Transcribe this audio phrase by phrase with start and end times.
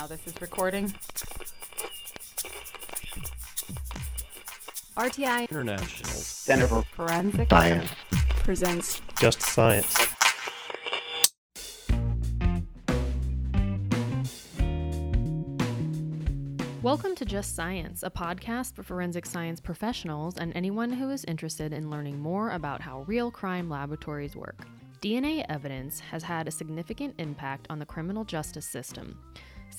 [0.00, 0.86] Now this is recording.
[4.96, 7.90] RTI International Center for Forensic Science.
[8.38, 9.94] presents Just Science.
[16.82, 21.74] Welcome to Just Science, a podcast for forensic science professionals and anyone who is interested
[21.74, 24.66] in learning more about how real crime laboratories work.
[25.02, 29.18] DNA evidence has had a significant impact on the criminal justice system.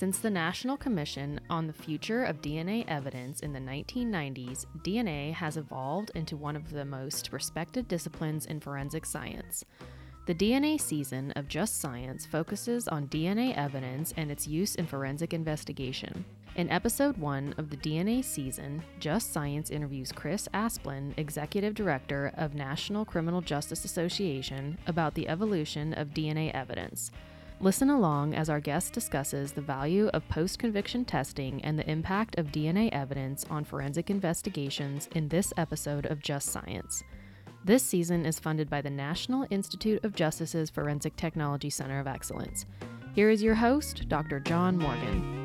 [0.02, 5.56] Since the National Commission on the Future of DNA Evidence in the 1990s, DNA has
[5.56, 9.64] evolved into one of the most respected disciplines in forensic science.
[10.26, 15.32] The DNA season of Just Science focuses on DNA evidence and its use in forensic
[15.32, 16.24] investigation.
[16.56, 22.56] In episode one of the DNA season, Just Science interviews Chris Asplen, Executive Director of
[22.56, 27.12] National Criminal Justice Association, about the evolution of DNA evidence.
[27.62, 32.36] Listen along as our guest discusses the value of post conviction testing and the impact
[32.36, 37.04] of DNA evidence on forensic investigations in this episode of Just Science.
[37.64, 42.66] This season is funded by the National Institute of Justice's Forensic Technology Center of Excellence.
[43.14, 44.40] Here is your host, Dr.
[44.40, 45.41] John Morgan.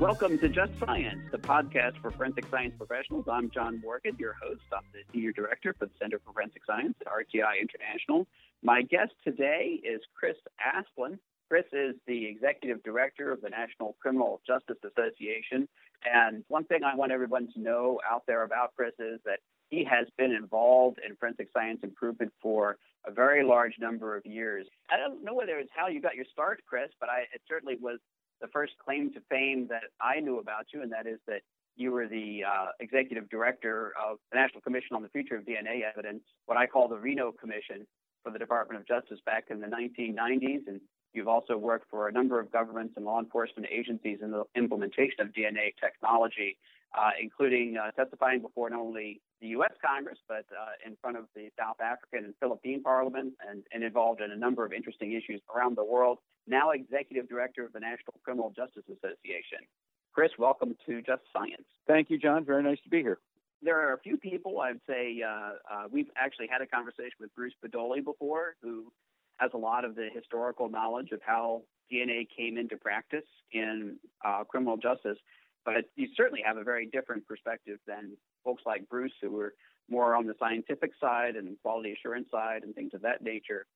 [0.00, 3.26] Welcome to Just Science, the podcast for forensic science professionals.
[3.30, 4.62] I'm John Morgan, your host.
[4.72, 8.26] I'm the Senior Director for the Center for Forensic Science at RTI International.
[8.60, 11.20] My guest today is Chris Asplen.
[11.48, 15.68] Chris is the Executive Director of the National Criminal Justice Association.
[16.04, 19.38] And one thing I want everyone to know out there about Chris is that
[19.70, 24.66] he has been involved in forensic science improvement for a very large number of years.
[24.90, 27.76] I don't know whether it's how you got your start, Chris, but I, it certainly
[27.80, 28.00] was
[28.44, 31.40] the first claim to fame that I knew about you, and that is that
[31.76, 35.80] you were the uh, executive director of the National Commission on the Future of DNA
[35.82, 37.86] Evidence, what I call the Reno Commission
[38.22, 40.68] for the Department of Justice back in the 1990s.
[40.68, 40.80] And
[41.14, 45.20] you've also worked for a number of governments and law enforcement agencies in the implementation
[45.20, 46.58] of DNA technology,
[46.96, 49.72] uh, including uh, testifying before not only the U.S.
[49.84, 54.22] Congress, but uh, in front of the South African and Philippine parliaments, and, and involved
[54.22, 56.18] in a number of interesting issues around the world.
[56.46, 59.68] Now, executive director of the National Criminal Justice Association.
[60.14, 61.68] Chris, welcome to Just Science.
[61.86, 62.46] Thank you, John.
[62.46, 63.18] Very nice to be here.
[63.60, 67.34] There are a few people, I'd say, uh, uh, we've actually had a conversation with
[67.34, 68.90] Bruce Budowle before, who
[69.36, 71.62] has a lot of the historical knowledge of how
[71.92, 75.18] DNA came into practice in uh, criminal justice.
[75.66, 79.54] But you certainly have a very different perspective than folks like Bruce, who were
[79.88, 83.66] more on the scientific side and quality assurance side and things of that nature.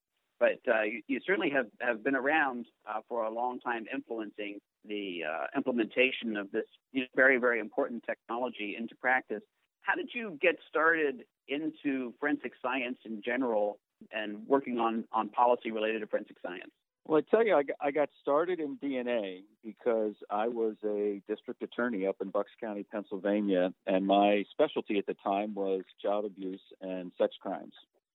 [0.41, 4.59] But uh, you, you, certainly have, have been around uh, for a long time influencing
[4.85, 9.43] the uh, implementation of this you know, very, very important technology into practice.
[9.83, 13.81] How did you get started into forensic science in general
[14.13, 16.71] and working on, on policy related to forensic science?
[17.09, 22.07] Well, I tell you, I got started in DNA because I was a district attorney
[22.07, 27.11] up in Bucks County, Pennsylvania, and my specialty at the time was child abuse and
[27.17, 27.73] sex crimes.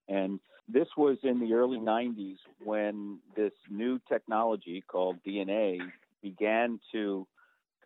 [0.07, 0.39] And
[0.69, 5.79] this was in the early 90s when this new technology called DNA
[6.21, 7.25] began to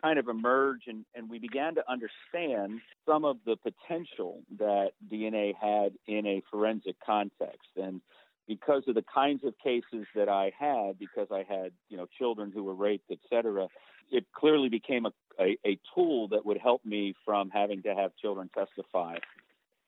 [0.04, 5.54] kind of emerge and, and we began to understand some of the potential that DNA
[5.56, 7.70] had in a forensic context.
[7.78, 8.02] And
[8.48, 12.52] because of the kinds of cases that I had, because I had, you know, children
[12.54, 13.68] who were raped, et cetera,
[14.12, 18.12] it clearly became a, a, a tool that would help me from having to have
[18.22, 19.18] children testify.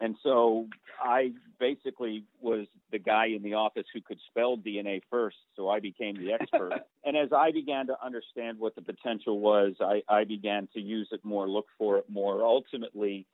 [0.01, 0.67] And so
[1.01, 5.79] I basically was the guy in the office who could spell DNA first, so I
[5.79, 6.73] became the expert.
[7.05, 11.09] and as I began to understand what the potential was, I, I began to use
[11.11, 12.43] it more, look for it more.
[12.45, 13.25] Ultimately,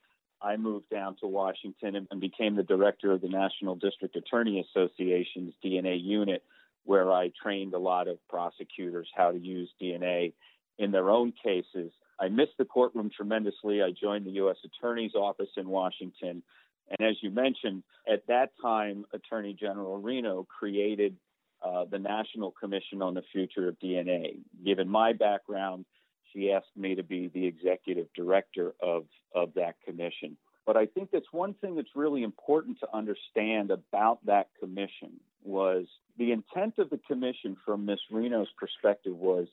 [0.46, 4.64] I moved down to Washington and, and became the director of the National District Attorney
[4.70, 6.44] Association's DNA unit,
[6.84, 10.34] where I trained a lot of prosecutors how to use DNA
[10.78, 11.90] in their own cases.
[12.20, 13.82] I missed the courtroom tremendously.
[13.82, 14.56] I joined the U.S.
[14.64, 16.44] Attorney's Office in Washington.
[16.90, 21.16] And as you mentioned, at that time, Attorney General Reno created
[21.60, 24.36] uh, the National Commission on the Future of DNA.
[24.64, 25.86] Given my background,
[26.32, 30.36] she asked me to be the executive director of, of that commission.
[30.66, 35.86] But I think that's one thing that's really important to understand about that commission was
[36.18, 38.00] the intent of the commission from Ms.
[38.10, 39.46] Reno's perspective was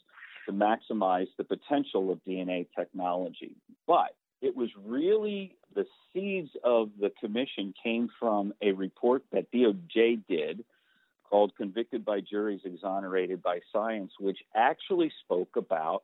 [0.48, 3.56] to maximize the potential of DNA technology.
[3.86, 10.22] But it was really the seeds of the commission came from a report that DOJ
[10.28, 10.66] did
[11.30, 16.04] called Convicted by Juries, Exonerated by Science, which actually spoke about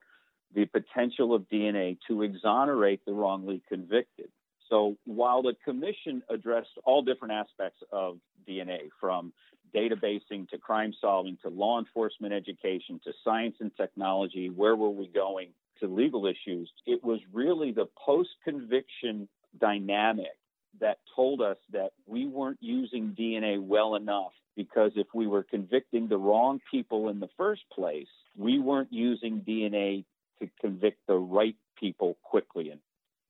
[0.54, 4.30] the potential of DNA to exonerate the wrongly convicted.
[4.70, 8.18] So while the commission addressed all different aspects of
[8.48, 9.34] DNA, from
[9.74, 14.50] databasing to crime solving to law enforcement education to science and technology.
[14.50, 15.50] Where were we going
[15.80, 16.72] to legal issues?
[16.86, 19.28] It was really the post conviction
[19.60, 20.38] dynamic
[20.80, 26.08] that told us that we weren't using DNA well enough because if we were convicting
[26.08, 28.08] the wrong people in the first place,
[28.38, 30.06] we weren't using DNA
[30.42, 32.70] to convict the right people quickly.
[32.70, 32.80] And,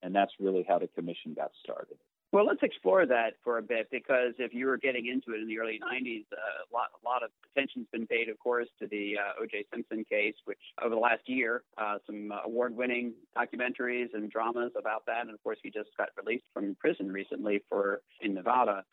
[0.02, 1.98] and that's really how the commission got started.
[2.32, 5.48] Well, let's explore that for a bit because if you were getting into it in
[5.48, 8.88] the early 90s, uh, a, lot, a lot of attention's been paid, of course, to
[8.88, 9.66] the uh, O.J.
[9.74, 14.72] Simpson case, which over the last year, uh, some uh, award winning documentaries and dramas
[14.78, 15.22] about that.
[15.22, 18.84] And of course, he just got released from prison recently for in Nevada.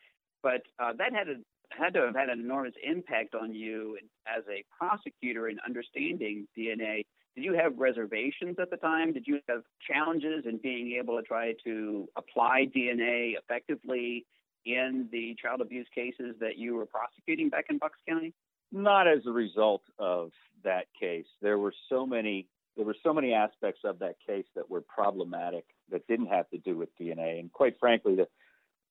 [0.43, 1.35] But uh, that had a,
[1.71, 7.05] had to have had an enormous impact on you as a prosecutor in understanding DNA
[7.37, 9.13] did you have reservations at the time?
[9.13, 14.25] Did you have challenges in being able to try to apply DNA effectively
[14.65, 18.33] in the child abuse cases that you were prosecuting back in Bucks County?
[18.73, 20.31] Not as a result of
[20.65, 21.27] that case.
[21.43, 25.65] There were so many there were so many aspects of that case that were problematic
[25.91, 27.41] that didn't have to do with DNA.
[27.41, 28.27] And quite frankly, the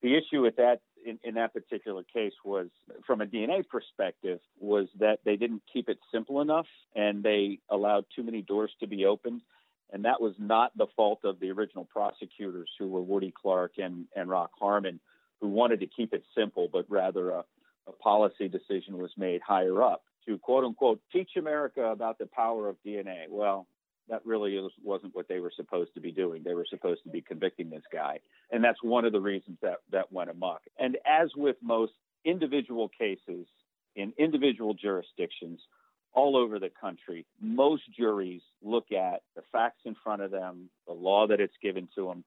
[0.01, 2.67] the issue with that in, in that particular case was,
[3.05, 8.05] from a DNA perspective, was that they didn't keep it simple enough and they allowed
[8.15, 9.41] too many doors to be opened.
[9.93, 14.05] And that was not the fault of the original prosecutors, who were Woody Clark and,
[14.15, 14.99] and Rock Harmon,
[15.39, 17.45] who wanted to keep it simple, but rather a,
[17.87, 22.67] a policy decision was made higher up to quote unquote teach America about the power
[22.67, 23.25] of DNA.
[23.29, 23.67] Well,
[24.09, 26.43] that really wasn't what they were supposed to be doing.
[26.43, 28.19] They were supposed to be convicting this guy.
[28.51, 30.61] And that's one of the reasons that, that went amok.
[30.79, 31.93] And as with most
[32.23, 33.47] individual cases
[33.95, 35.59] in individual jurisdictions
[36.13, 40.93] all over the country, most juries look at the facts in front of them, the
[40.93, 42.23] law that it's given to them,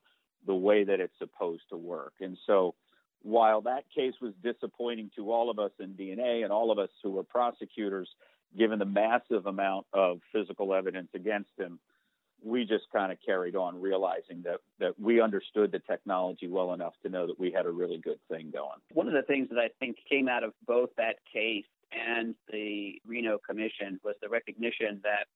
[0.47, 2.15] the way that it's supposed to work.
[2.21, 2.75] And so
[3.23, 6.91] while that case was disappointing to all of us in DNA and all of us
[7.03, 8.09] who were prosecutors,
[8.57, 11.79] given the massive amount of physical evidence against him,
[12.43, 16.95] we just kind of carried on, realizing that that we understood the technology well enough
[17.03, 18.79] to know that we had a really good thing going.
[18.93, 23.01] One of the things that I think came out of both that case and the
[23.07, 25.27] Reno Commission was the recognition that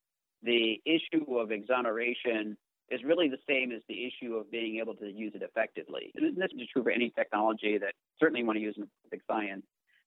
[0.43, 2.57] the issue of exoneration
[2.91, 6.13] is really the same as the issue of being able to use it effectively.
[6.15, 8.87] And this is true for any technology that certainly want to use in
[9.27, 9.65] science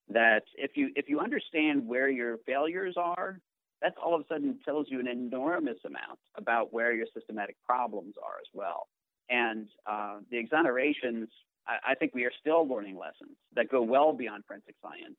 [0.09, 3.39] that if you if you understand where your failures are,
[3.81, 8.15] that's all of a sudden tells you an enormous amount about where your systematic problems
[8.23, 8.87] are as well.
[9.29, 11.27] And uh, the exonerations,
[11.67, 15.17] I, I, think we are still learning lessons that go well beyond forensic science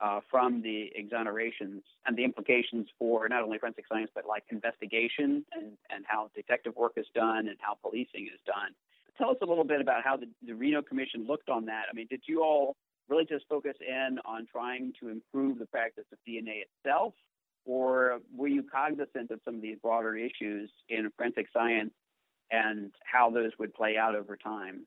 [0.00, 5.44] uh, from the exonerations and the implications for not only forensic science but like investigation
[5.52, 8.74] and, and how detective work is done and how policing is done.
[9.16, 11.84] Tell us a little bit about how the, the Reno Commission looked on that.
[11.88, 12.76] I mean, did you all
[13.08, 17.14] really just focus in on trying to improve the practice of DNA itself?
[17.66, 21.92] Or were you cognizant of some of these broader issues in forensic science
[22.50, 24.86] and how those would play out over time?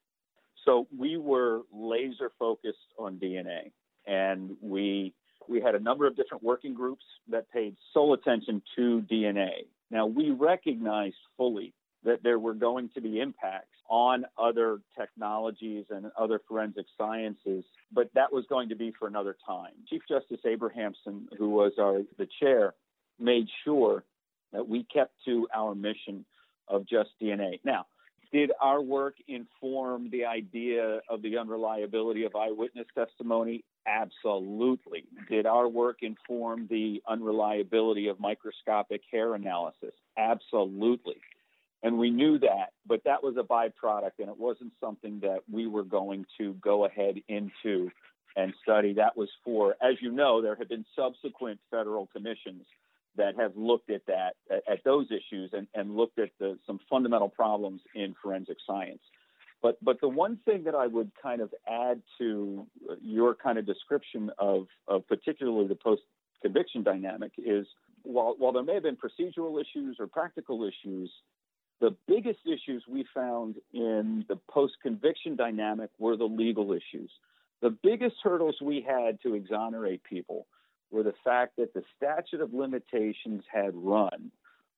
[0.65, 3.71] So we were laser focused on DNA,
[4.05, 5.13] and we
[5.47, 9.65] we had a number of different working groups that paid sole attention to DNA.
[9.89, 11.73] Now we recognized fully
[12.03, 18.09] that there were going to be impacts on other technologies and other forensic sciences, but
[18.13, 19.71] that was going to be for another time.
[19.89, 22.73] Chief Justice Abrahamson, who was our the chair,
[23.19, 24.03] made sure
[24.53, 26.25] that we kept to our mission
[26.67, 27.59] of just DNA.
[27.63, 27.85] Now,
[28.31, 33.63] did our work inform the idea of the unreliability of eyewitness testimony?
[33.87, 35.05] Absolutely.
[35.29, 39.93] Did our work inform the unreliability of microscopic hair analysis?
[40.17, 41.15] Absolutely.
[41.83, 45.67] And we knew that, but that was a byproduct, and it wasn't something that we
[45.67, 47.91] were going to go ahead into
[48.35, 48.93] and study.
[48.93, 52.63] That was for, as you know, there have been subsequent federal commissions
[53.15, 57.29] that have looked at that, at, those issues, and, and looked at the, some fundamental
[57.29, 59.01] problems in forensic science.
[59.61, 62.67] But, but the one thing that I would kind of add to
[63.01, 66.03] your kind of description of, of particularly the post
[66.43, 67.65] conviction dynamic is
[68.03, 71.11] while, while there may have been procedural issues or practical issues,
[71.79, 77.11] the biggest issues we found in the post conviction dynamic were the legal issues.
[77.61, 80.47] The biggest hurdles we had to exonerate people
[80.91, 84.31] were the fact that the statute of limitations had run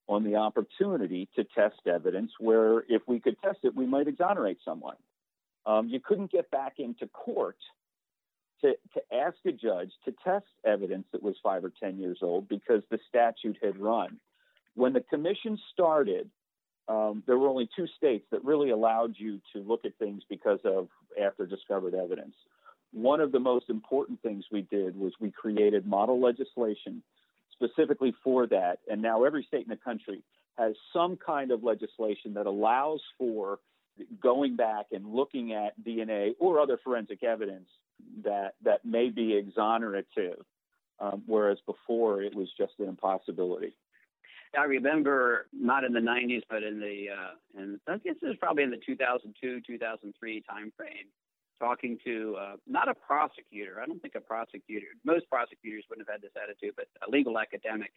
[0.07, 4.57] on the opportunity to test evidence where if we could test it, we might exonerate
[4.65, 4.95] someone.
[5.65, 7.57] Um, you couldn't get back into court
[8.61, 12.49] to, to ask a judge to test evidence that was five or 10 years old
[12.49, 14.19] because the statute had run.
[14.73, 16.29] When the commission started,
[16.89, 20.59] um, there were only two states that really allowed you to look at things because
[20.65, 20.87] of
[21.21, 22.35] after discovered evidence.
[22.91, 27.03] one of the most important things we did was we created model legislation
[27.53, 28.79] specifically for that.
[28.89, 30.23] And now every state in the country
[30.57, 33.59] has some kind of legislation that allows for
[34.21, 37.69] going back and looking at DNA or other forensic evidence
[38.23, 40.39] that that may be exonerative,
[40.99, 43.73] um, whereas before it was just an impossibility.
[44.57, 48.37] I remember not in the 90s, but in the uh, and I guess it was
[48.37, 51.07] probably in the 2002 2003 timeframe.
[51.59, 54.87] Talking to uh, not a prosecutor, I don't think a prosecutor.
[55.03, 57.91] Most prosecutors wouldn't have had this attitude, but a legal academic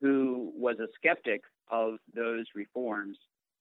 [0.00, 3.18] who was a skeptic of those reforms,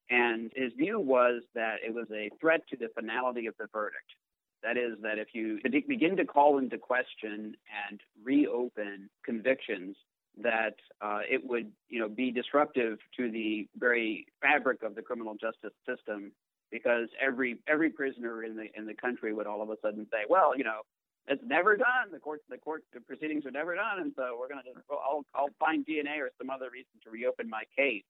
[0.10, 4.16] and his view was that it was a threat to the finality of the verdict.
[4.64, 7.56] That is, that if you begin to call into question
[7.90, 9.96] and reopen convictions,
[10.42, 15.36] that uh, it would, you know, be disruptive to the very fabric of the criminal
[15.36, 16.32] justice system,
[16.72, 20.26] because every every prisoner in the in the country would all of a sudden say,
[20.30, 20.82] well, you know,
[21.28, 22.12] it's never done.
[22.12, 25.26] The court the court the proceedings are never done, and so we're going to I'll
[25.34, 28.04] I'll find DNA or some other reason to reopen my case.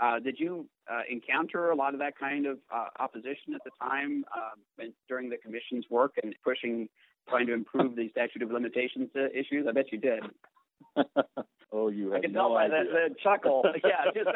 [0.00, 3.70] Uh, did you uh, encounter a lot of that kind of uh, opposition at the
[3.80, 6.88] time um, during the commission's work and pushing,
[7.28, 9.66] trying to improve the statute of limitations uh, issues?
[9.68, 10.22] I bet you did.
[11.72, 12.84] oh, you have I can no tell by idea.
[12.84, 13.64] the, the chuckle.
[13.84, 14.32] yeah, just uh,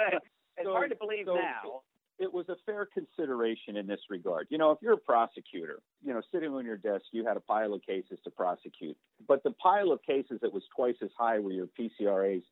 [0.56, 1.80] it's So- hard to believe so- now.
[2.18, 4.46] it was a fair consideration in this regard.
[4.50, 7.40] You know, if you're a prosecutor, you know, sitting on your desk, you had a
[7.40, 8.96] pile of cases to prosecute,
[9.28, 12.42] but the pile of cases that was twice as high were your PCRAs,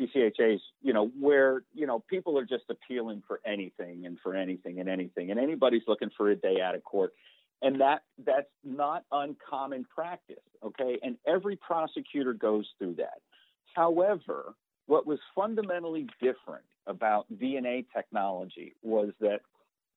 [0.00, 4.80] PCHAs, you know, where, you know, people are just appealing for anything and for anything
[4.80, 7.12] and anything, and anybody's looking for a day out of court.
[7.62, 10.98] And that that's not uncommon practice, okay?
[11.02, 13.20] And every prosecutor goes through that.
[13.74, 14.54] However,
[14.86, 19.40] what was fundamentally different about DNA technology was that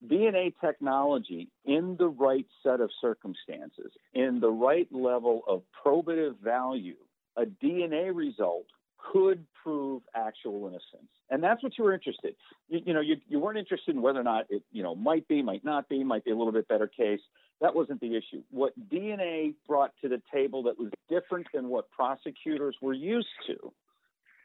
[0.05, 6.95] DNA technology, in the right set of circumstances, in the right level of probative value,
[7.35, 8.65] a DNA result
[9.11, 11.09] could prove actual innocence.
[11.29, 12.35] And that's what you were interested.
[12.67, 15.27] You, you know, you, you weren't interested in whether or not it, you know, might
[15.27, 17.21] be, might not be, might be a little bit better case.
[17.61, 18.43] That wasn't the issue.
[18.51, 23.73] What DNA brought to the table that was different than what prosecutors were used to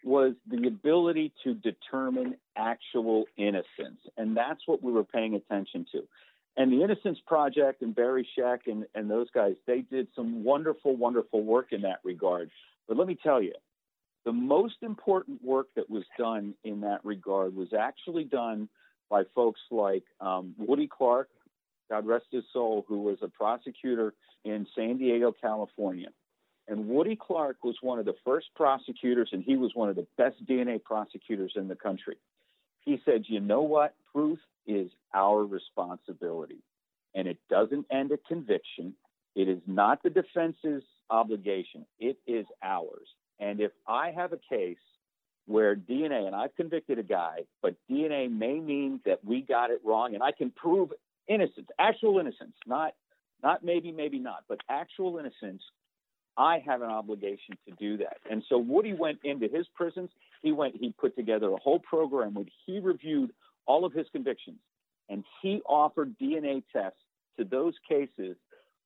[0.05, 4.01] was the ability to determine actual innocence.
[4.17, 6.03] And that's what we were paying attention to.
[6.57, 10.97] And the Innocence Project and Barry Scheck and, and those guys, they did some wonderful,
[10.97, 12.51] wonderful work in that regard.
[12.89, 13.55] But let me tell you,
[14.25, 18.69] the most important work that was done in that regard was actually done
[19.09, 21.29] by folks like um, Woody Clark,
[21.93, 24.15] God rest his soul, who was a prosecutor
[24.47, 26.09] in San Diego, California.
[26.67, 30.07] And Woody Clark was one of the first prosecutors, and he was one of the
[30.17, 32.17] best DNA prosecutors in the country.
[32.81, 33.95] He said, You know what?
[34.11, 36.61] Truth is our responsibility.
[37.15, 38.95] And it doesn't end at conviction.
[39.35, 43.09] It is not the defense's obligation, it is ours.
[43.39, 44.79] And if I have a case
[45.45, 49.83] where DNA, and I've convicted a guy, but DNA may mean that we got it
[49.85, 50.93] wrong, and I can prove
[51.29, 52.95] innocence, actual innocence, not
[53.43, 55.63] not maybe, maybe not, but actual innocence,
[56.37, 58.19] I have an obligation to do that.
[58.31, 60.11] And so Woody went into his prisons.
[60.43, 63.33] He went, he put together a whole program where he reviewed
[63.67, 64.59] all of his convictions
[65.09, 66.99] and he offered DNA tests
[67.39, 68.37] to those cases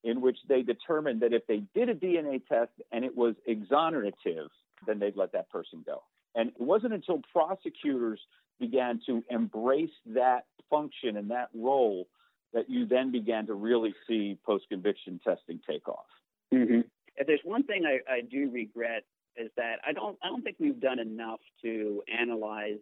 [0.05, 4.49] in which they determined that if they did a DNA test and it was exonerative,
[4.87, 6.02] then they'd let that person go.
[6.35, 8.21] And it wasn't until prosecutors
[8.61, 12.07] began to embrace that function and that role
[12.53, 16.07] that you then began to really see post conviction testing take off.
[16.53, 16.81] Mm-hmm.
[17.17, 19.05] If there's one thing I, I do regret
[19.37, 22.79] is that I don't I don't think we've done enough to analyze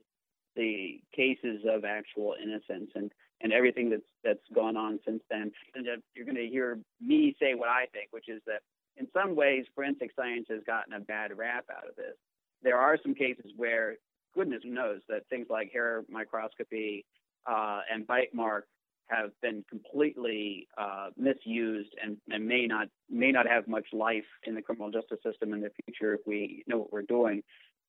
[0.57, 5.53] the cases of actual innocence and, and everything that's that's gone on since then.
[5.75, 8.61] And you're going to hear me say what I think, which is that
[8.97, 12.15] in some ways forensic science has gotten a bad rap out of this.
[12.63, 13.97] There are some cases where
[14.35, 17.05] goodness knows that things like hair microscopy
[17.47, 18.67] uh, and bite mark
[19.09, 24.55] have been completely uh, misused and, and may not may not have much life in
[24.55, 27.43] the criminal justice system in the future if we know what we're doing.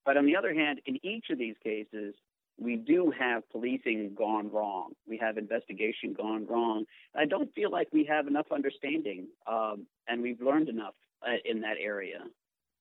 [0.06, 2.14] But on the other hand, in each of these cases,
[2.58, 4.92] we do have policing gone wrong.
[5.08, 6.86] We have investigation gone wrong.
[7.16, 10.94] I don't feel like we have enough understanding, um, and we've learned enough
[11.26, 12.20] uh, in that area.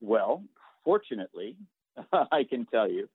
[0.00, 0.44] Well,
[0.84, 1.56] fortunately,
[2.12, 3.08] I can tell you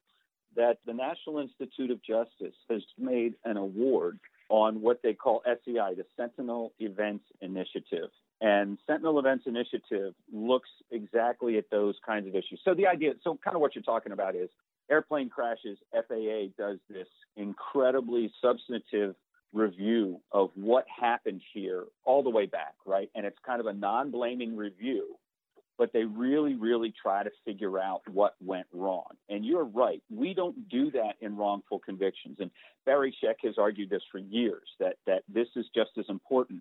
[0.56, 4.18] that the National Institute of Justice has made an award
[4.50, 8.10] on what they call SEI, the Sentinel Events Initiative.
[8.40, 12.60] And Sentinel Events Initiative looks exactly at those kinds of issues.
[12.64, 14.50] So the idea, so kind of what you're talking about is
[14.90, 19.14] airplane crashes, FAA does this incredibly substantive
[19.52, 23.08] review of what happened here all the way back, right?
[23.14, 25.16] And it's kind of a non blaming review,
[25.80, 29.06] but they really, really try to figure out what went wrong.
[29.30, 32.36] And you're right, we don't do that in wrongful convictions.
[32.38, 32.50] And
[32.84, 36.60] Barry Scheck has argued this for years that, that this is just as important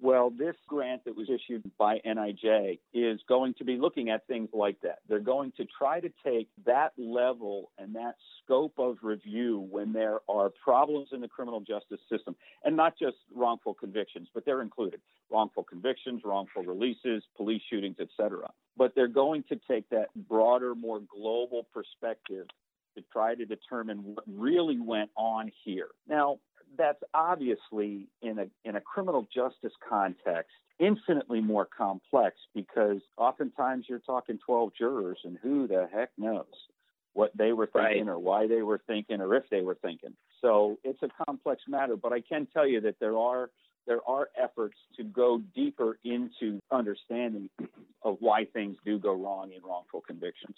[0.00, 4.48] well, this grant that was issued by NIJ is going to be looking at things
[4.52, 5.00] like that.
[5.08, 10.20] They're going to try to take that level and that scope of review when there
[10.28, 15.00] are problems in the criminal justice system, and not just wrongful convictions, but they're included
[15.30, 18.50] wrongful convictions, wrongful releases, police shootings, etc.
[18.76, 22.46] But they're going to take that broader, more global perspective
[22.96, 25.88] to try to determine what really went on here.
[26.08, 26.38] Now,
[26.76, 33.98] that's obviously in a in a criminal justice context infinitely more complex because oftentimes you're
[33.98, 36.46] talking 12 jurors and who the heck knows
[37.12, 38.12] what they were thinking right.
[38.12, 40.14] or why they were thinking or if they were thinking.
[40.40, 43.50] So it's a complex matter, but I can tell you that there are
[43.86, 47.48] there are efforts to go deeper into understanding
[48.02, 50.56] of why things do go wrong in wrongful convictions.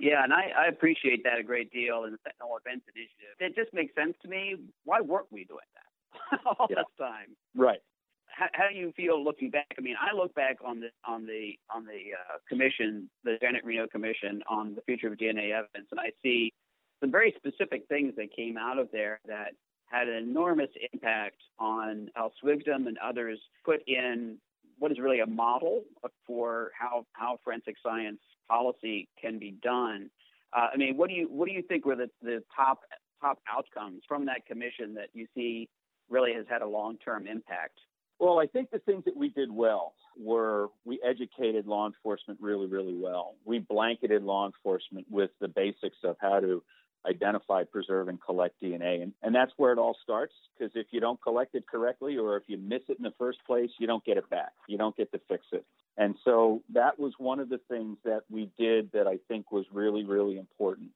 [0.00, 3.36] Yeah, and I, I appreciate that a great deal in the Sentinel Events Initiative.
[3.38, 4.56] It just makes sense to me.
[4.84, 6.76] Why weren't we doing that all yeah.
[6.76, 7.36] this time?
[7.54, 7.80] Right.
[8.26, 9.66] How, how, do you feel looking back?
[9.76, 13.64] I mean, I look back on the on the on the uh, commission, the Janet
[13.64, 16.54] Reno Commission on the future of DNA evidence, and I see
[17.00, 19.52] some very specific things that came out of there that
[19.86, 24.38] had an enormous impact on Al Swigdom and others put in
[24.80, 25.84] what is really a model
[26.26, 28.18] for how how forensic science
[28.48, 30.10] policy can be done.
[30.56, 32.80] Uh, I mean, what do you what do you think were the, the top
[33.20, 35.68] top outcomes from that commission that you see
[36.08, 37.78] really has had a long term impact?
[38.18, 42.66] Well, I think the things that we did well were we educated law enforcement really,
[42.66, 43.36] really well.
[43.44, 46.62] We blanketed law enforcement with the basics of how to
[47.08, 49.02] identify, preserve, and collect DNA.
[49.02, 52.36] And, and that's where it all starts because if you don't collect it correctly or
[52.36, 54.52] if you miss it in the first place, you don't get it back.
[54.68, 55.64] You don't get to fix it.
[55.96, 59.64] And so that was one of the things that we did that I think was
[59.72, 60.90] really, really important.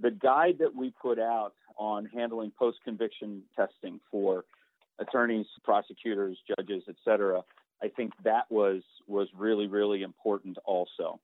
[0.00, 4.44] The guide that we put out on handling post conviction testing for
[4.98, 7.42] attorneys, prosecutors, judges, et cetera,
[7.82, 11.20] I think that was was really, really important also.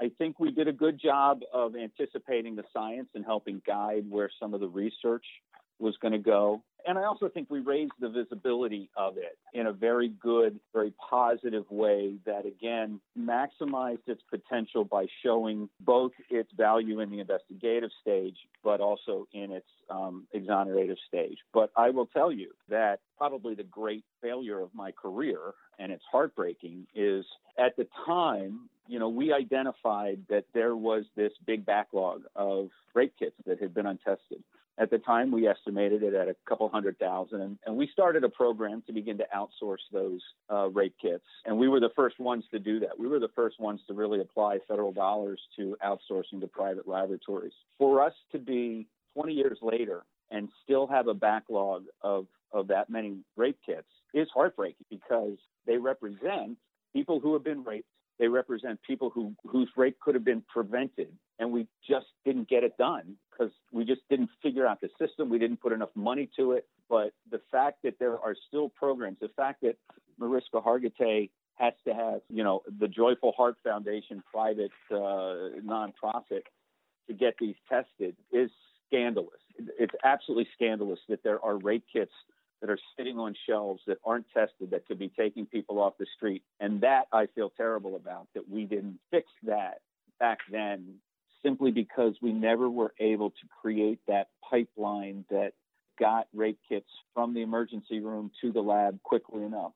[0.00, 4.30] I think we did a good job of anticipating the science and helping guide where
[4.40, 5.24] some of the research
[5.78, 6.62] was going to go.
[6.88, 10.94] And I also think we raised the visibility of it in a very good, very
[11.10, 17.90] positive way that, again, maximized its potential by showing both its value in the investigative
[18.00, 21.36] stage, but also in its um, exonerative stage.
[21.52, 26.04] But I will tell you that probably the great failure of my career, and it's
[26.10, 27.26] heartbreaking, is
[27.58, 33.12] at the time, you know, we identified that there was this big backlog of rape
[33.18, 34.42] kits that had been untested.
[34.80, 38.28] At the time, we estimated it at a couple hundred thousand, and we started a
[38.28, 40.20] program to begin to outsource those
[40.52, 41.24] uh, rape kits.
[41.44, 42.98] And we were the first ones to do that.
[42.98, 47.54] We were the first ones to really apply federal dollars to outsourcing to private laboratories.
[47.76, 52.88] For us to be 20 years later and still have a backlog of, of that
[52.88, 56.56] many rape kits is heartbreaking because they represent
[56.92, 57.88] people who have been raped
[58.18, 62.64] they represent people who whose rape could have been prevented, and we just didn't get
[62.64, 65.28] it done because we just didn't figure out the system.
[65.28, 66.66] We didn't put enough money to it.
[66.88, 69.76] But the fact that there are still programs, the fact that
[70.18, 76.42] Mariska Hargitay has to have, you know, the Joyful Heart Foundation private uh, nonprofit
[77.06, 78.50] to get these tested is
[78.86, 79.40] scandalous.
[79.78, 82.12] It's absolutely scandalous that there are rape kits
[82.60, 86.06] that are sitting on shelves that aren't tested that could be taking people off the
[86.16, 86.42] street.
[86.58, 89.80] And that I feel terrible about that we didn't fix that
[90.18, 90.94] back then
[91.42, 95.52] simply because we never were able to create that pipeline that
[95.98, 99.72] got rape kits from the emergency room to the lab quickly enough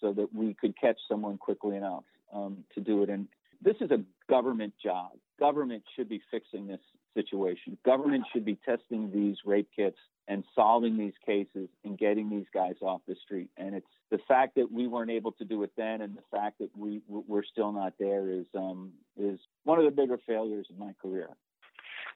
[0.00, 3.10] so that we could catch someone quickly enough um, to do it.
[3.10, 3.28] And
[3.62, 5.12] this is a government job.
[5.38, 6.80] Government should be fixing this
[7.16, 7.76] situation.
[7.84, 9.98] Government should be testing these rape kits
[10.28, 13.48] and solving these cases and getting these guys off the street.
[13.56, 16.58] And it's the fact that we weren't able to do it then, and the fact
[16.58, 20.78] that we we're still not there is um, is one of the bigger failures of
[20.78, 21.28] my career.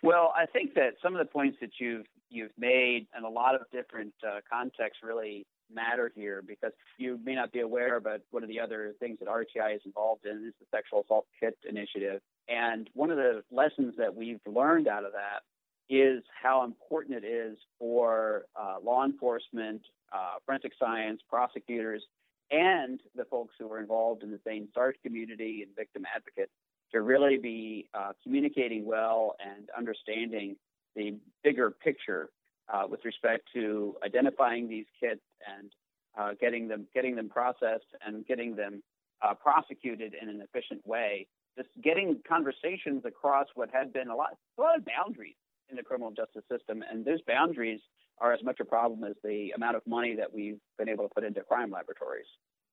[0.03, 3.55] Well, I think that some of the points that you've you've made and a lot
[3.55, 8.43] of different uh, contexts really matter here because you may not be aware, but one
[8.43, 12.21] of the other things that RTI is involved in is the Sexual Assault Kit Initiative.
[12.51, 15.43] And one of the lessons that we've learned out of that
[15.89, 19.83] is how important it is for uh, law enforcement,
[20.13, 22.03] uh, forensic science, prosecutors,
[22.51, 26.53] and the folks who are involved in the SANE SART community and victim advocates
[26.93, 30.57] to really be uh, communicating well and understanding
[30.97, 32.31] the bigger picture
[32.73, 35.21] uh, with respect to identifying these kits
[35.59, 35.73] and
[36.19, 38.83] uh, getting them getting them processed and getting them
[39.23, 41.27] uh, prosecuted in an efficient way.
[41.61, 45.35] Just getting conversations across what had been a lot a lot of boundaries
[45.69, 47.81] in the criminal justice system, and those boundaries
[48.19, 51.15] are as much a problem as the amount of money that we've been able to
[51.15, 52.25] put into crime laboratories.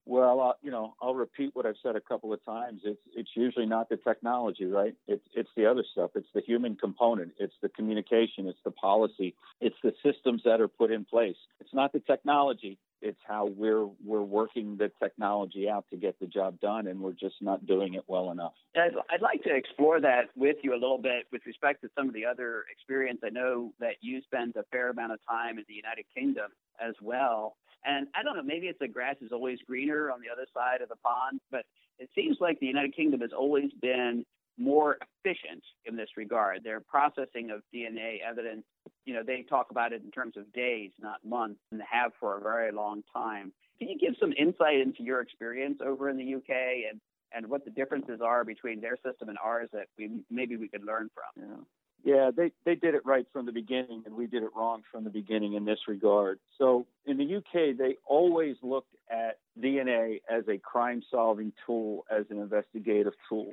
[0.05, 2.79] Well, uh, you know, I'll repeat what I've said a couple of times.
[2.85, 4.95] It's it's usually not the technology, right?
[5.05, 6.11] It's it's the other stuff.
[6.15, 7.33] It's the human component.
[7.39, 8.47] It's the communication.
[8.47, 9.35] It's the policy.
[9.59, 11.35] It's the systems that are put in place.
[11.59, 12.79] It's not the technology.
[13.01, 17.13] It's how we're we're working the technology out to get the job done, and we're
[17.13, 18.53] just not doing it well enough.
[18.75, 22.07] I'd, I'd like to explore that with you a little bit with respect to some
[22.07, 23.19] of the other experience.
[23.23, 26.51] I know that you spend a fair amount of time in the United Kingdom
[26.85, 27.55] as well.
[27.85, 30.81] And I don't know, maybe it's the grass is always greener on the other side
[30.81, 31.63] of the pond, but
[31.99, 34.25] it seems like the United Kingdom has always been
[34.57, 36.63] more efficient in this regard.
[36.63, 38.63] Their processing of DNA evidence,
[39.05, 42.37] you know, they talk about it in terms of days, not months, and have for
[42.37, 43.53] a very long time.
[43.79, 46.99] Can you give some insight into your experience over in the UK and,
[47.33, 50.83] and what the differences are between their system and ours that we maybe we could
[50.83, 51.43] learn from?
[51.43, 51.63] Yeah.
[52.03, 55.03] Yeah, they, they did it right from the beginning, and we did it wrong from
[55.03, 56.39] the beginning in this regard.
[56.57, 62.25] So in the UK, they always looked at DNA as a crime solving tool, as
[62.29, 63.51] an investigative tool.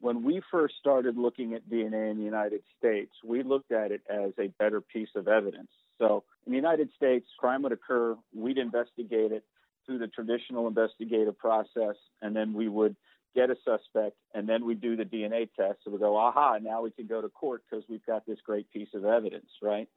[0.00, 4.02] When we first started looking at DNA in the United States, we looked at it
[4.08, 5.70] as a better piece of evidence.
[5.98, 9.44] So in the United States, crime would occur, we'd investigate it
[9.84, 12.94] through the traditional investigative process, and then we would
[13.34, 15.78] get a suspect, and then we do the DNA test.
[15.84, 18.70] So we go, aha, now we can go to court because we've got this great
[18.70, 19.88] piece of evidence, right?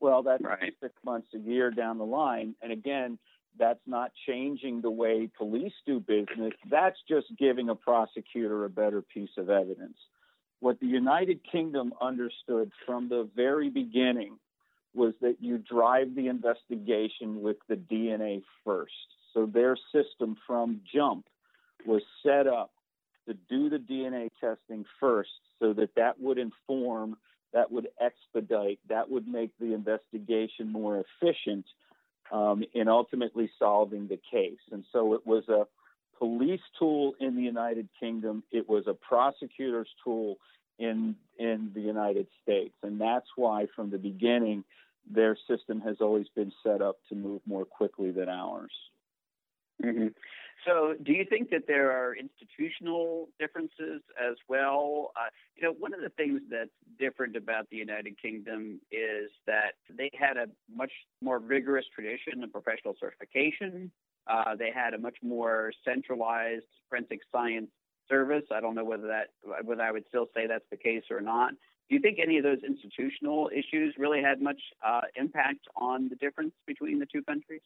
[0.00, 0.74] Well, that's right.
[0.80, 2.54] six months, a year down the line.
[2.62, 3.18] And again,
[3.58, 6.52] that's not changing the way police do business.
[6.70, 9.96] That's just giving a prosecutor a better piece of evidence.
[10.60, 14.38] What the United Kingdom understood from the very beginning
[14.94, 18.92] was that you drive the investigation with the DNA first.
[19.34, 21.26] So their system from jump
[21.86, 22.72] was set up
[23.28, 27.16] to do the DNA testing first so that that would inform,
[27.52, 31.66] that would expedite, that would make the investigation more efficient
[32.32, 34.58] um, in ultimately solving the case.
[34.70, 35.66] And so it was a
[36.18, 40.36] police tool in the United Kingdom, it was a prosecutor's tool
[40.78, 42.74] in, in the United States.
[42.82, 44.64] And that's why from the beginning,
[45.10, 48.72] their system has always been set up to move more quickly than ours.
[49.84, 50.08] Mm-hmm.
[50.66, 55.12] So, do you think that there are institutional differences as well?
[55.16, 59.74] Uh, you know, one of the things that's different about the United Kingdom is that
[59.96, 60.90] they had a much
[61.22, 63.90] more rigorous tradition of professional certification.
[64.26, 67.70] Uh, they had a much more centralized forensic science
[68.08, 68.44] service.
[68.52, 69.28] I don't know whether that
[69.64, 71.52] whether I would still say that's the case or not.
[71.88, 76.16] Do you think any of those institutional issues really had much uh, impact on the
[76.16, 77.62] difference between the two countries?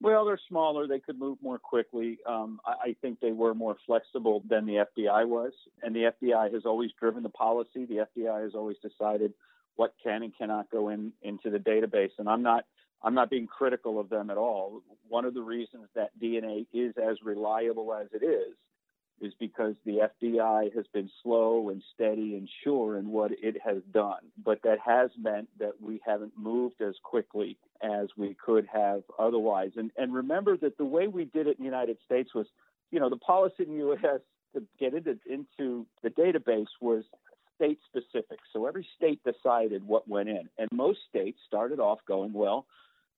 [0.00, 0.86] Well, they're smaller.
[0.86, 2.18] They could move more quickly.
[2.26, 5.52] Um, I, I think they were more flexible than the FBI was.
[5.82, 7.84] And the FBI has always driven the policy.
[7.84, 9.32] The FBI has always decided
[9.76, 12.10] what can and cannot go in into the database.
[12.18, 12.64] And I'm not
[13.02, 14.82] I'm not being critical of them at all.
[15.08, 18.54] One of the reasons that DNA is as reliable as it is
[19.20, 23.82] is because the FBI has been slow and steady and sure in what it has
[23.92, 24.20] done.
[24.42, 29.72] But that has meant that we haven't moved as quickly as we could have otherwise.
[29.76, 32.46] And, and remember that the way we did it in the United States was,
[32.90, 34.20] you know, the policy in the U.S.
[34.54, 37.04] to get into, into the database was
[37.56, 38.38] state specific.
[38.52, 40.48] So every state decided what went in.
[40.58, 42.66] And most states started off going, well,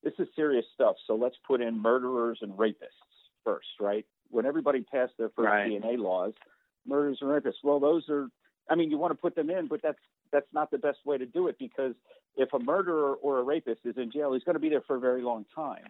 [0.03, 0.97] this is serious stuff.
[1.07, 3.05] So let's put in murderers and rapists
[3.45, 4.07] first, right?
[4.31, 5.71] When everybody passed their first right.
[5.71, 6.33] DNA laws,
[6.87, 7.62] murders and rapists.
[7.62, 8.29] Well, those are.
[8.69, 9.99] I mean, you want to put them in, but that's
[10.33, 11.95] that's not the best way to do it because
[12.37, 14.97] if a murderer or a rapist is in jail, he's going to be there for
[14.97, 15.87] a very long time.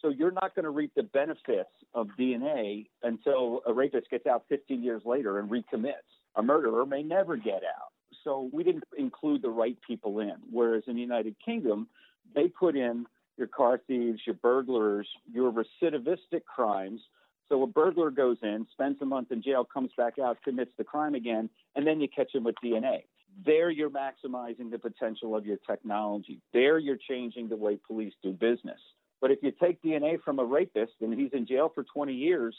[0.00, 4.44] So you're not going to reap the benefits of DNA until a rapist gets out
[4.48, 5.92] 15 years later and recommits.
[6.36, 7.92] A murderer may never get out.
[8.22, 10.34] So we didn't include the right people in.
[10.50, 11.88] Whereas in the United Kingdom,
[12.34, 17.00] they put in your car thieves, your burglars, your recidivistic crimes
[17.48, 20.84] so a burglar goes in, spends a month in jail, comes back out, commits the
[20.84, 23.04] crime again, and then you catch him with DNA.
[23.44, 26.40] There you're maximizing the potential of your technology.
[26.52, 28.78] There you're changing the way police do business.
[29.20, 32.56] But if you take DNA from a rapist and he's in jail for 20 years,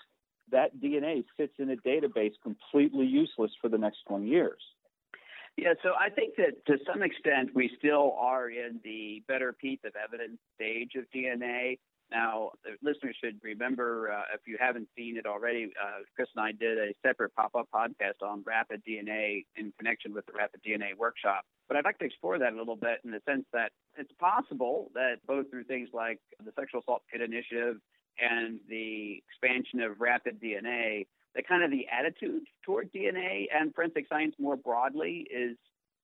[0.51, 4.61] that DNA sits in a database completely useless for the next 20 years.
[5.57, 9.79] Yeah, so I think that to some extent we still are in the better piece
[9.85, 11.79] of evidence stage of DNA.
[12.11, 12.51] Now,
[12.83, 16.77] listeners should remember, uh, if you haven't seen it already, uh, Chris and I did
[16.77, 21.45] a separate pop-up podcast on rapid DNA in connection with the rapid DNA workshop.
[21.67, 24.91] But I'd like to explore that a little bit in the sense that it's possible
[24.93, 27.77] that both through things like the Sexual Assault Kit Initiative
[28.19, 34.07] and the expansion of rapid DNA, that kind of the attitude toward DNA and forensic
[34.07, 35.57] science more broadly is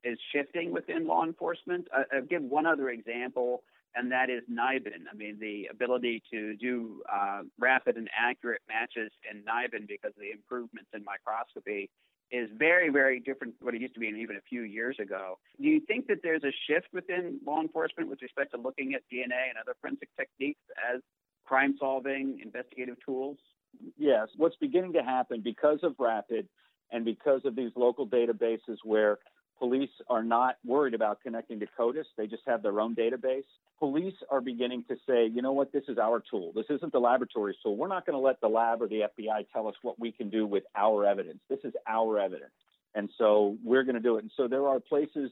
[0.04, 1.88] is shifting within law enforcement.
[1.94, 3.62] I, I'll give one other example
[3.96, 5.08] and that is NIBIN.
[5.12, 10.22] I mean, the ability to do uh, rapid and accurate matches in NIBIN because of
[10.22, 11.90] the improvements in microscopy
[12.32, 15.38] is very, very different from what it used to be even a few years ago.
[15.60, 19.02] Do you think that there's a shift within law enforcement with respect to looking at
[19.12, 20.62] DNA and other forensic techniques
[20.94, 21.02] as
[21.46, 23.38] crime solving investigative tools?
[23.98, 24.30] Yes.
[24.38, 26.48] What's beginning to happen because of rapid
[26.92, 29.20] and because of these local databases where
[29.62, 32.08] Police are not worried about connecting to CODIS.
[32.18, 33.44] They just have their own database.
[33.78, 36.52] Police are beginning to say, you know what, this is our tool.
[36.56, 37.78] This isn't the laboratory's tool.
[37.78, 40.32] We're not going to let the lab or the FBI tell us what we can
[40.32, 41.38] do with our evidence.
[41.48, 42.50] This is our evidence.
[42.96, 44.24] And so we're going to do it.
[44.24, 45.30] And so there are places,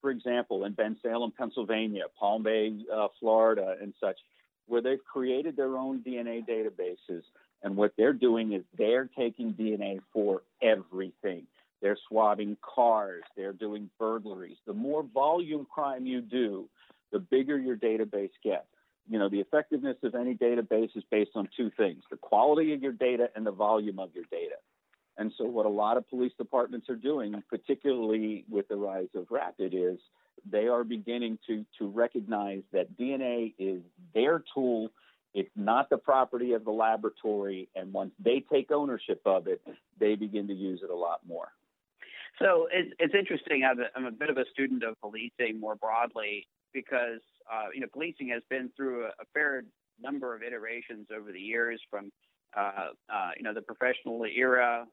[0.00, 4.20] for example, in Bensalem, Pennsylvania, Palm Bay, uh, Florida, and such,
[4.66, 7.22] where they've created their own DNA databases.
[7.64, 11.48] And what they're doing is they're taking DNA for everything.
[11.82, 13.24] They're swabbing cars.
[13.36, 14.56] They're doing burglaries.
[14.66, 16.68] The more volume crime you do,
[17.10, 18.66] the bigger your database gets.
[19.10, 22.82] You know, the effectiveness of any database is based on two things the quality of
[22.82, 24.54] your data and the volume of your data.
[25.18, 29.26] And so, what a lot of police departments are doing, particularly with the rise of
[29.30, 29.98] rapid, is
[30.50, 33.82] they are beginning to, to recognize that DNA is
[34.14, 34.90] their tool.
[35.34, 37.68] It's not the property of the laboratory.
[37.74, 39.60] And once they take ownership of it,
[39.98, 41.48] they begin to use it a lot more.
[42.42, 43.62] So it's, it's interesting.
[43.64, 47.20] I'm a, I'm a bit of a student of policing more broadly because
[47.52, 49.62] uh, you know policing has been through a, a, fair
[50.00, 52.10] number of iterations over the years, from
[52.56, 54.86] uh, uh, you know the professional era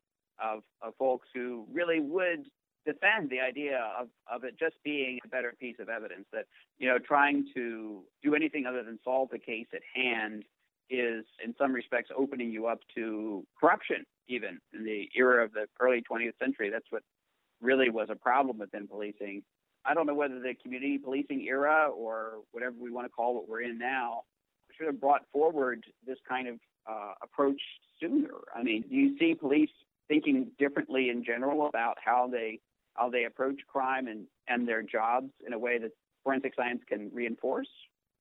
[0.44, 2.46] of, of folks who really would
[2.86, 6.46] defend the idea of, of it just being a better piece of evidence that
[6.78, 10.44] you know trying to do anything other than solve the case at hand
[10.90, 15.66] is in some respects opening you up to corruption even in the era of the
[15.80, 17.04] early 20th century that's what
[17.62, 19.43] really was a problem within policing.
[19.86, 23.48] I don't know whether the community policing era or whatever we want to call what
[23.48, 24.24] we're in now
[24.78, 26.56] should have brought forward this kind of
[26.89, 27.62] uh, approach
[28.00, 28.30] sooner.
[28.56, 29.69] I mean, do you see police
[30.08, 32.60] thinking differently in general about how they
[32.95, 35.91] how they approach crime and, and their jobs in a way that
[36.24, 37.69] forensic science can reinforce?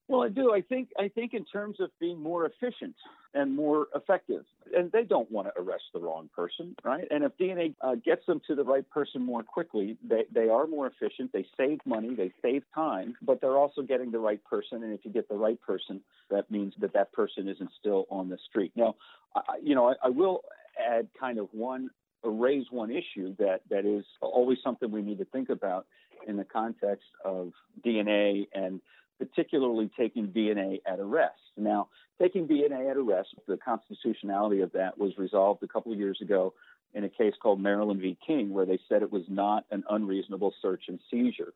[0.08, 0.54] Well, I do.
[0.54, 2.96] I think I think in terms of being more efficient
[3.34, 4.44] and more effective,
[4.74, 7.06] and they don't want to arrest the wrong person, right?
[7.10, 10.66] And if DNA uh, gets them to the right person more quickly, they they are
[10.66, 11.30] more efficient.
[11.34, 14.82] They save money, they save time, but they're also getting the right person.
[14.82, 18.30] And if you get the right person, that means that that person isn't still on
[18.30, 18.72] the street.
[18.74, 18.96] Now,
[19.36, 20.40] I, you know, I, I will
[20.78, 21.90] add kind of one
[22.24, 25.86] raise one issue that that is always something we need to think about
[26.26, 27.52] in the context of
[27.84, 28.80] DNA and
[29.18, 31.40] particularly taking DNA at arrest.
[31.56, 31.88] Now,
[32.20, 36.54] taking DNA at arrest, the constitutionality of that was resolved a couple of years ago
[36.94, 38.16] in a case called Maryland v.
[38.26, 41.52] King, where they said it was not an unreasonable search and seizure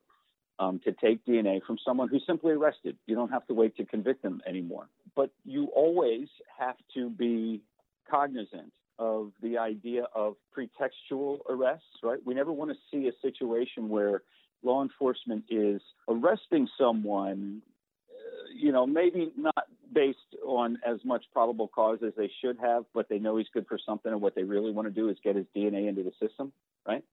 [0.59, 2.97] um, to take DNA from someone who's simply arrested.
[3.07, 4.89] You don't have to wait to convict them anymore.
[5.17, 7.63] But you always have to be
[8.11, 12.19] cognizant of the idea of pretextual arrests, right?
[12.25, 14.23] We never want to see a situation where
[14.63, 17.63] law enforcement is arresting someone,
[18.11, 22.85] uh, you know, maybe not based on as much probable cause as they should have,
[22.95, 25.17] but they know he's good for something, and what they really want to do is
[25.23, 26.53] get his DNA into the system,
[26.87, 27.05] right?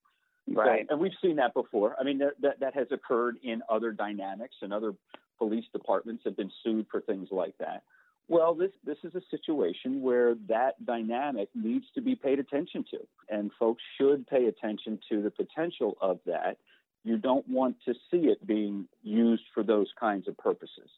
[0.47, 0.85] Right.
[0.88, 1.95] So, and we've seen that before.
[1.99, 4.93] I mean, there, that that has occurred in other dynamics, and other
[5.38, 7.83] police departments have been sued for things like that.
[8.27, 12.99] Well, this this is a situation where that dynamic needs to be paid attention to,
[13.29, 16.57] and folks should pay attention to the potential of that
[17.03, 20.89] you don't want to see it being used for those kinds of purposes.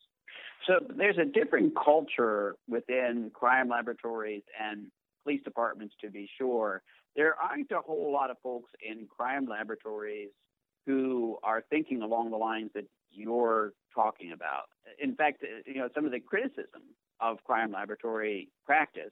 [0.68, 4.88] So there's a different culture within crime laboratories and
[5.24, 6.82] police departments, to be sure.
[7.16, 10.30] There aren't a whole lot of folks in crime laboratories
[10.86, 14.70] who are thinking along the lines that you're talking about.
[15.00, 16.82] In fact, you know, some of the criticism
[17.20, 19.12] of crime laboratory practice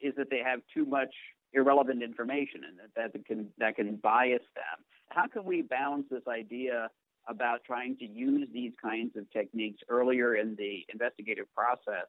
[0.00, 1.12] is that they have too much
[1.52, 4.84] irrelevant information and that, that can that can bias them.
[5.10, 6.90] How can we balance this idea
[7.28, 12.06] about trying to use these kinds of techniques earlier in the investigative process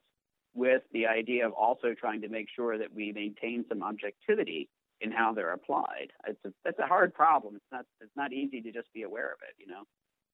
[0.54, 4.70] with the idea of also trying to make sure that we maintain some objectivity
[5.02, 6.08] in how they're applied?
[6.28, 7.56] It's a, that's a hard problem.
[7.56, 9.84] It's not it's not easy to just be aware of it, you know.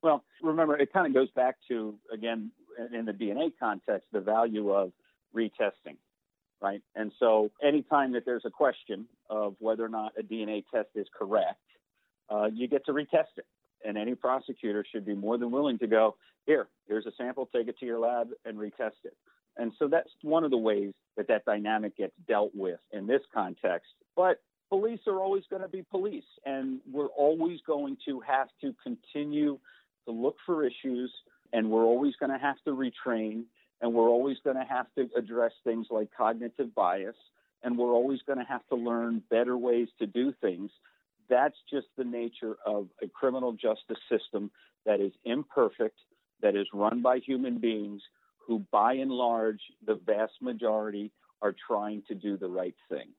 [0.03, 2.51] Well, remember, it kind of goes back to again
[2.93, 4.91] in the DNA context the value of
[5.35, 5.97] retesting,
[6.61, 6.81] right?
[6.95, 11.07] And so anytime that there's a question of whether or not a DNA test is
[11.17, 11.59] correct,
[12.29, 13.45] uh, you get to retest it.
[13.85, 17.67] And any prosecutor should be more than willing to go, here, here's a sample, take
[17.67, 19.15] it to your lab and retest it.
[19.57, 23.21] And so that's one of the ways that that dynamic gets dealt with in this
[23.33, 23.89] context.
[24.15, 28.73] But police are always going to be police, and we're always going to have to
[28.83, 29.59] continue
[30.05, 31.11] to look for issues,
[31.53, 33.43] and we're always going to have to retrain,
[33.81, 37.15] and we're always going to have to address things like cognitive bias,
[37.63, 40.69] and we're always going to have to learn better ways to do things.
[41.29, 44.51] That's just the nature of a criminal justice system
[44.85, 45.99] that is imperfect,
[46.41, 48.01] that is run by human beings
[48.45, 51.11] who, by and large, the vast majority
[51.41, 53.09] are trying to do the right thing.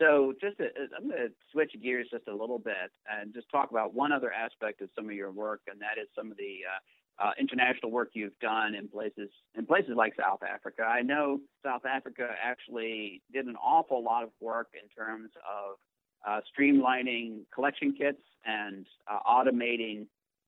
[0.00, 0.64] So, just to,
[0.96, 4.32] I'm going to switch gears just a little bit and just talk about one other
[4.32, 7.92] aspect of some of your work, and that is some of the uh, uh, international
[7.92, 10.82] work you've done in places in places like South Africa.
[10.82, 15.76] I know South Africa actually did an awful lot of work in terms of
[16.26, 20.06] uh, streamlining collection kits and uh, automating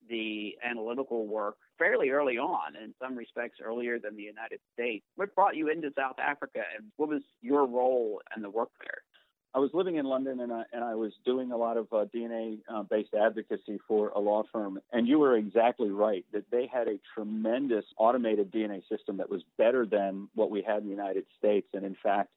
[0.09, 5.05] the analytical work fairly early on, in some respects earlier than the United States.
[5.15, 9.01] What brought you into South Africa, and what was your role and the work there?
[9.53, 12.05] I was living in London and I, and I was doing a lot of uh,
[12.13, 14.79] DNA uh, based advocacy for a law firm.
[14.91, 19.41] And you were exactly right that they had a tremendous automated DNA system that was
[19.57, 21.67] better than what we had in the United States.
[21.73, 22.29] And in fact,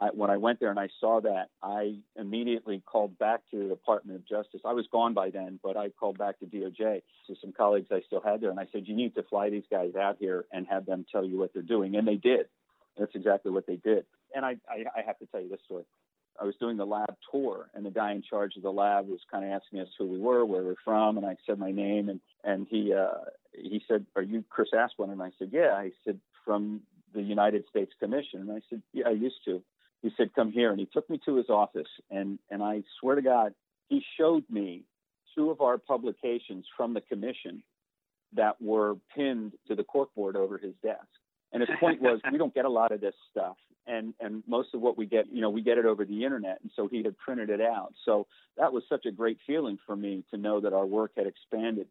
[0.00, 3.68] I, when I went there and I saw that, I immediately called back to the
[3.68, 4.62] Department of Justice.
[4.64, 8.00] I was gone by then, but I called back to DOJ to some colleagues I
[8.06, 10.66] still had there, and I said, "You need to fly these guys out here and
[10.68, 12.46] have them tell you what they're doing." And they did.
[12.98, 14.06] That's exactly what they did.
[14.34, 15.84] And I, I, I have to tell you this story.
[16.40, 19.20] I was doing the lab tour, and the guy in charge of the lab was
[19.30, 22.08] kind of asking us who we were, where we're from, and I said my name,
[22.08, 25.90] and and he uh, he said, "Are you Chris Asplen?" And I said, "Yeah." I
[26.04, 26.80] said, "From
[27.12, 29.62] the United States Commission," and I said, "Yeah, I used to."
[30.02, 33.16] He said, "Come here," and he took me to his office, and and I swear
[33.16, 33.54] to God,
[33.88, 34.84] he showed me
[35.34, 37.62] two of our publications from the commission
[38.34, 41.06] that were pinned to the corkboard over his desk.
[41.52, 44.72] And his point was, we don't get a lot of this stuff, and and most
[44.72, 46.60] of what we get, you know, we get it over the internet.
[46.62, 47.92] And so he had printed it out.
[48.04, 51.26] So that was such a great feeling for me to know that our work had
[51.26, 51.88] expanded.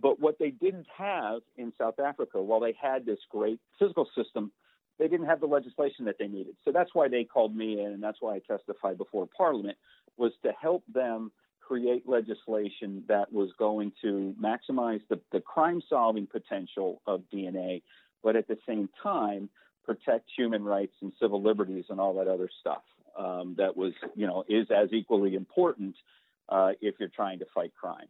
[0.00, 4.50] But what they didn't have in South Africa, while they had this great physical system,
[5.02, 6.54] they didn't have the legislation that they needed.
[6.64, 9.76] So that's why they called me in, and that's why I testified before Parliament,
[10.16, 16.28] was to help them create legislation that was going to maximize the, the crime solving
[16.28, 17.82] potential of DNA,
[18.22, 19.48] but at the same time,
[19.84, 22.82] protect human rights and civil liberties and all that other stuff
[23.18, 25.96] um, that was, you know, is as equally important
[26.48, 28.06] uh, if you're trying to fight crime.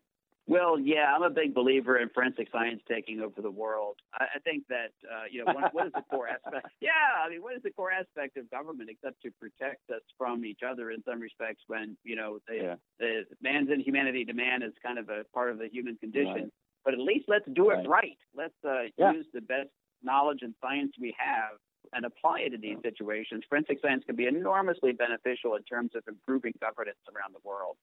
[0.46, 3.96] Well, yeah, I'm a big believer in forensic science taking over the world.
[4.12, 6.66] I, I think that uh, you know what, what is the core aspect?
[6.80, 6.90] Yeah,
[7.24, 10.60] I mean, what is the core aspect of government except to protect us from each
[10.68, 11.62] other in some respects?
[11.68, 12.74] When you know the, yeah.
[12.98, 16.34] the man's inhumanity to man is kind of a part of the human condition.
[16.34, 16.52] Right.
[16.84, 17.88] But at least let's do it right.
[17.88, 18.18] right.
[18.34, 19.12] Let's uh, yeah.
[19.12, 19.70] use the best
[20.02, 21.58] knowledge and science we have
[21.92, 23.44] and apply it in these situations.
[23.48, 27.76] Forensic science can be enormously beneficial in terms of improving governance around the world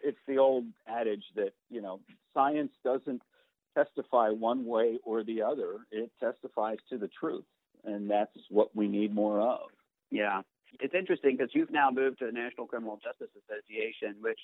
[0.00, 2.00] it's the old adage that you know
[2.34, 3.22] science doesn't
[3.74, 7.44] testify one way or the other; it testifies to the truth,
[7.84, 9.68] and that's what we need more of.
[10.10, 10.42] Yeah,
[10.80, 14.40] it's interesting because you've now moved to the National Criminal Justice Association, which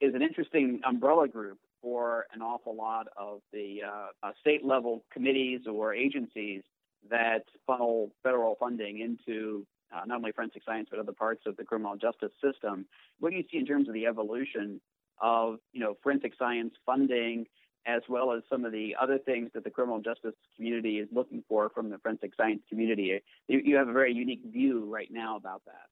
[0.00, 5.04] is an interesting umbrella group for an awful lot of the uh, uh, state level
[5.12, 6.62] committees or agencies
[7.10, 11.64] that funnel federal funding into uh, not only forensic science but other parts of the
[11.64, 12.86] criminal justice system.
[13.20, 14.80] What do you see in terms of the evolution
[15.20, 17.46] of you know forensic science funding
[17.86, 21.44] as well as some of the other things that the criminal justice community is looking
[21.48, 23.22] for from the forensic science community.
[23.46, 25.86] You, you have a very unique view right now about that.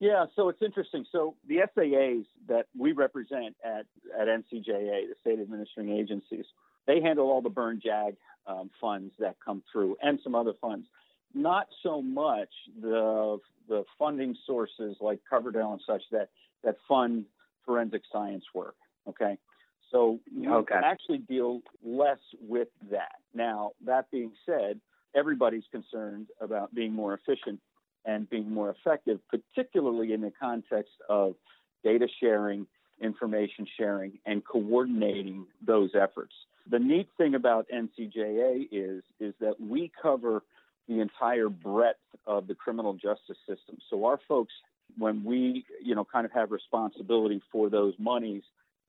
[0.00, 1.04] Yeah, so it's interesting.
[1.10, 3.86] So the SAAs that we represent at,
[4.18, 6.44] at NCJA, the state administering agencies,
[6.86, 10.86] they handle all the Byrne JAG um, funds that come through and some other funds.
[11.32, 12.50] Not so much
[12.80, 16.28] the the funding sources like Coverdell and such that
[16.62, 17.24] that fund
[17.64, 18.76] forensic science work.
[19.08, 19.38] Okay.
[19.90, 20.74] So you okay.
[20.82, 23.16] actually deal less with that.
[23.34, 24.80] Now, that being said,
[25.14, 27.60] everybody's concerned about being more efficient
[28.04, 31.34] and being more effective, particularly in the context of
[31.84, 32.66] data sharing,
[33.00, 36.34] information sharing, and coordinating those efforts.
[36.68, 40.42] The neat thing about NCJA is, is that we cover
[40.88, 43.78] the entire breadth of the criminal justice system.
[43.90, 44.52] So our folks
[44.98, 48.42] when we, you know, kind of have responsibility for those monies,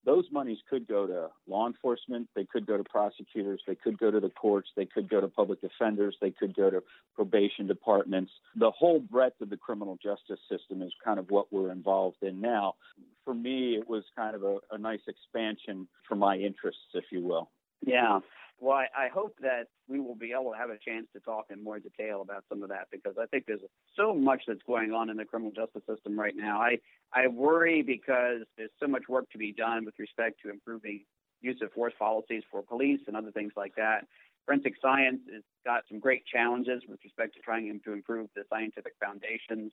[0.06, 4.12] those monies could go to law enforcement, they could go to prosecutors, they could go
[4.12, 6.84] to the courts, they could go to public defenders, they could go to
[7.16, 8.32] probation departments.
[8.56, 12.40] The whole breadth of the criminal justice system is kind of what we're involved in
[12.40, 12.76] now.
[13.24, 17.22] For me, it was kind of a, a nice expansion for my interests, if you
[17.22, 17.50] will.
[17.82, 18.20] Yeah.
[18.60, 21.48] Well, I, I hope that we will be able to have a chance to talk
[21.50, 23.60] in more detail about some of that because I think there's
[23.98, 26.62] so much that's going on in the criminal justice system right now.
[26.62, 26.78] I
[27.14, 31.04] I worry because there's so much work to be done with respect to improving
[31.42, 34.08] use of force policies for police and other things like that.
[34.46, 38.94] Forensic science has got some great challenges with respect to trying to improve the scientific
[39.04, 39.72] foundations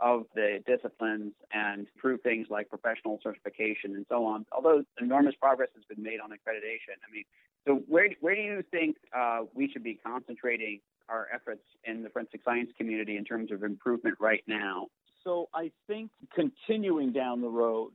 [0.00, 4.44] of the disciplines and improve things like professional certification and so on.
[4.52, 7.24] Although enormous progress has been made on accreditation, I mean,
[7.66, 12.08] so where where do you think uh, we should be concentrating our efforts in the
[12.08, 14.88] forensic science community in terms of improvement right now?
[15.24, 17.92] So I think continuing down the road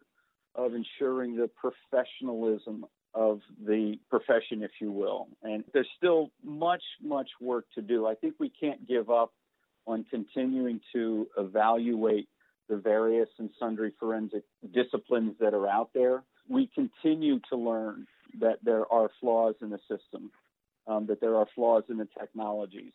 [0.55, 7.29] of ensuring the professionalism of the profession, if you will, and there's still much much
[7.41, 8.05] work to do.
[8.05, 9.33] I think we can't give up
[9.87, 12.27] on continuing to evaluate
[12.69, 16.21] the various and sundry forensic disciplines that are out there.
[16.49, 18.05] We continue to learn
[18.39, 20.31] that there are flaws in the system,
[20.87, 22.91] um, that there are flaws in the technologies.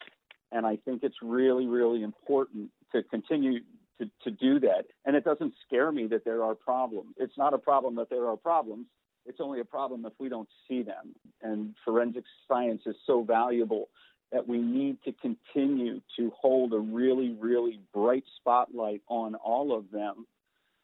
[0.53, 3.61] And I think it's really, really important to continue
[3.99, 4.84] to, to do that.
[5.07, 7.14] And it doesn't scare me that there are problems.
[7.16, 8.86] It's not a problem that there are problems.
[9.24, 11.14] It's only a problem if we don't see them.
[11.43, 13.88] And forensic science is so valuable
[14.33, 19.91] that we need to continue to hold a really, really bright spotlight on all of
[19.91, 20.26] them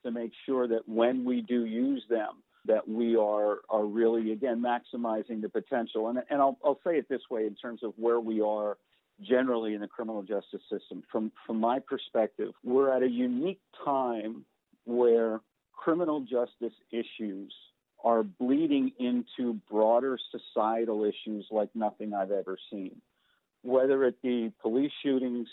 [0.05, 4.62] to make sure that when we do use them, that we are are really again
[4.62, 6.09] maximizing the potential.
[6.09, 8.76] And and I'll I'll say it this way in terms of where we are
[9.22, 11.03] generally in the criminal justice system.
[11.11, 14.44] From from my perspective, we're at a unique time
[14.84, 15.40] where
[15.72, 17.55] criminal justice issues
[18.05, 23.01] are bleeding into broader societal issues like nothing I've ever seen
[23.69, 25.47] whether it be police shootings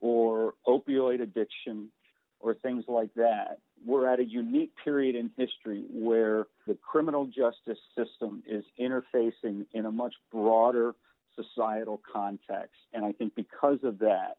[0.00, 1.90] or opioid addiction
[2.38, 3.58] or things like that.
[3.84, 9.84] We're at a unique period in history where the criminal justice system is interfacing in
[9.86, 10.94] a much broader
[11.34, 12.76] societal context.
[12.92, 14.36] And I think because of that,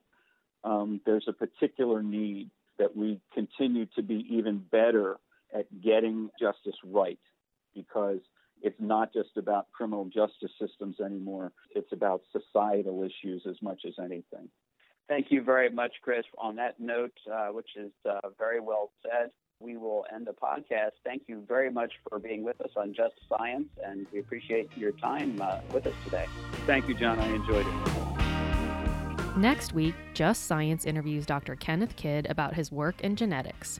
[0.64, 2.50] um, there's a particular need
[2.80, 5.18] that we continue to be even better
[5.54, 7.20] at getting justice right
[7.76, 8.20] because
[8.62, 11.52] it's not just about criminal justice systems anymore.
[11.76, 14.50] It's about societal issues as much as anything.
[15.08, 16.24] Thank you very much, Chris.
[16.38, 20.92] On that note, uh, which is uh, very well said, we will end the podcast.
[21.04, 24.92] Thank you very much for being with us on Just Science, and we appreciate your
[24.94, 26.26] time uh, with us today.
[26.66, 27.20] Thank you, John.
[27.20, 29.38] I enjoyed it.
[29.38, 31.56] Next week, Just Science interviews Dr.
[31.56, 33.80] Kenneth Kidd about his work in genetics.